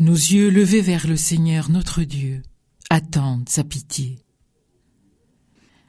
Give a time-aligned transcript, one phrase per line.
[0.00, 2.42] Nos yeux levés vers le Seigneur notre Dieu
[2.90, 4.18] attendent sa pitié.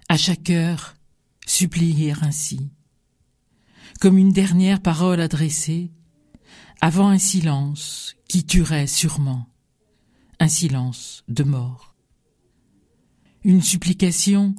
[0.09, 0.95] À chaque heure,
[1.47, 2.69] supplier ainsi,
[3.99, 5.91] comme une dernière parole adressée,
[6.81, 9.47] avant un silence qui tuerait sûrement,
[10.39, 11.95] un silence de mort.
[13.43, 14.53] Une supplication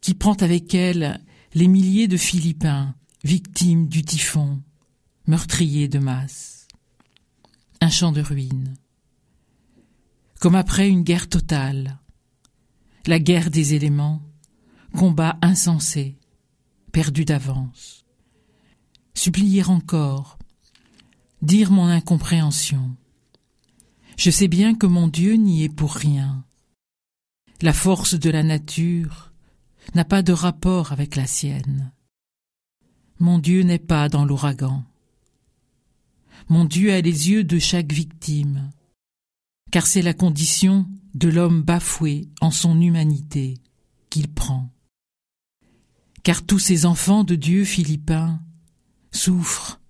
[0.00, 1.20] qui prend avec elle
[1.52, 4.62] les milliers de Philippins victimes du typhon,
[5.26, 6.57] meurtriers de masse.
[7.90, 8.74] Champ de ruines.
[10.40, 11.98] Comme après une guerre totale,
[13.06, 14.22] la guerre des éléments,
[14.94, 16.18] combat insensé,
[16.92, 18.04] perdu d'avance.
[19.14, 20.38] Supplier encore,
[21.42, 22.94] dire mon incompréhension.
[24.16, 26.44] Je sais bien que mon Dieu n'y est pour rien.
[27.62, 29.32] La force de la nature
[29.94, 31.92] n'a pas de rapport avec la sienne.
[33.18, 34.84] Mon Dieu n'est pas dans l'ouragan.
[36.50, 38.70] Mon Dieu a les yeux de chaque victime,
[39.70, 43.58] car c'est la condition de l'homme bafoué en son humanité
[44.08, 44.72] qu'il prend.
[46.22, 48.40] Car tous ces enfants de Dieu philippins
[49.12, 49.80] souffrent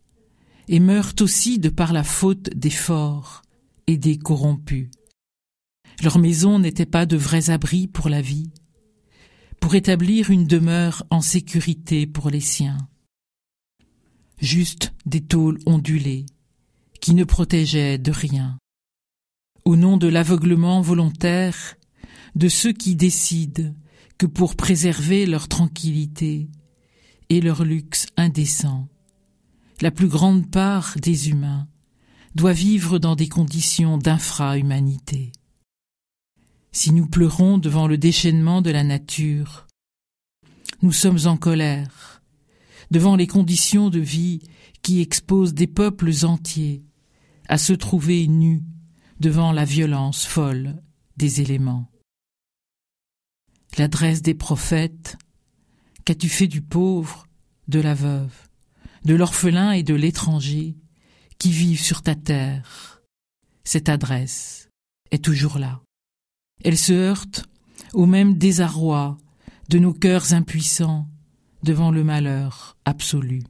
[0.66, 3.42] et meurent aussi de par la faute des forts
[3.86, 4.90] et des corrompus.
[6.02, 8.50] Leur maison n'était pas de vrais abris pour la vie,
[9.60, 12.78] pour établir une demeure en sécurité pour les siens.
[14.40, 16.26] Juste des tôles ondulées,
[17.08, 18.58] qui ne protégeaient de rien.
[19.64, 21.76] Au nom de l'aveuglement volontaire
[22.34, 23.72] de ceux qui décident
[24.18, 26.50] que pour préserver leur tranquillité
[27.30, 28.88] et leur luxe indécent,
[29.80, 31.66] la plus grande part des humains
[32.34, 35.32] doit vivre dans des conditions d'infra-humanité.
[36.72, 39.66] Si nous pleurons devant le déchaînement de la nature,
[40.82, 42.20] nous sommes en colère
[42.90, 44.40] devant les conditions de vie
[44.82, 46.84] qui exposent des peuples entiers
[47.48, 48.62] à se trouver nus
[49.20, 50.82] devant la violence folle
[51.16, 51.90] des éléments.
[53.76, 55.16] L'adresse des prophètes,
[56.04, 57.26] qu'as-tu fait du pauvre,
[57.66, 58.48] de la veuve,
[59.04, 60.76] de l'orphelin et de l'étranger
[61.38, 63.02] qui vivent sur ta terre?
[63.64, 64.68] Cette adresse
[65.10, 65.82] est toujours là.
[66.64, 67.46] Elle se heurte
[67.92, 69.18] au même désarroi
[69.68, 71.08] de nos cœurs impuissants
[71.62, 73.42] devant le malheur absolu.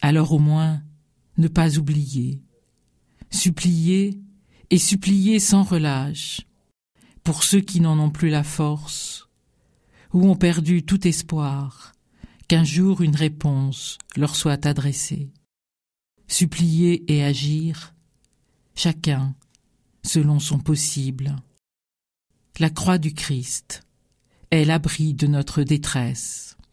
[0.00, 0.82] Alors au moins,
[1.38, 2.42] ne pas oublier,
[3.30, 4.20] supplier
[4.70, 6.42] et supplier sans relâche,
[7.24, 9.28] pour ceux qui n'en ont plus la force,
[10.12, 11.92] ou ont perdu tout espoir
[12.48, 15.30] qu'un jour une réponse leur soit adressée.
[16.28, 17.94] Supplier et agir,
[18.74, 19.34] chacun
[20.04, 21.36] selon son possible.
[22.58, 23.82] La croix du Christ
[24.50, 26.56] est l'abri de notre détresse.